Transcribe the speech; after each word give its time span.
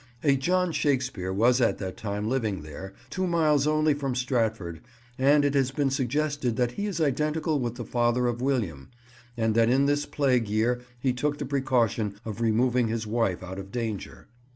A 0.23 0.35
John 0.35 0.71
Shakespeare 0.71 1.31
was 1.31 1.61
at 1.61 1.77
that 1.77 1.95
time 1.95 2.27
living 2.27 2.63
there, 2.63 2.95
two 3.11 3.27
miles 3.27 3.67
only 3.67 3.93
from 3.93 4.15
Stratford, 4.15 4.81
and 5.19 5.45
it 5.45 5.53
has 5.53 5.69
been 5.69 5.91
suggested 5.91 6.55
that 6.55 6.71
he 6.71 6.87
is 6.87 6.99
identical 6.99 7.59
with 7.59 7.75
the 7.75 7.85
father 7.85 8.25
of 8.25 8.41
William, 8.41 8.89
and 9.37 9.53
that 9.53 9.69
in 9.69 9.85
this 9.85 10.07
plague 10.07 10.47
year 10.49 10.81
he 10.99 11.13
took 11.13 11.37
the 11.37 11.45
precaution 11.45 12.15
of 12.25 12.41
removing 12.41 12.87
his 12.87 13.05
wife 13.05 13.43
out 13.43 13.59
of 13.59 13.71
danger. 13.71 14.27